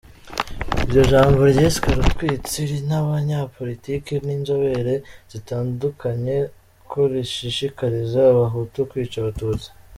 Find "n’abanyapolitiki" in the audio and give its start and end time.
2.89-4.13